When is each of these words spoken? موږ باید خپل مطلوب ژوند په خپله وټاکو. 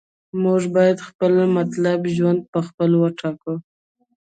موږ 0.43 0.61
باید 0.75 1.05
خپل 1.07 1.33
مطلوب 1.57 2.01
ژوند 2.15 2.39
په 2.51 2.59
خپله 2.67 2.95
وټاکو. 2.99 3.53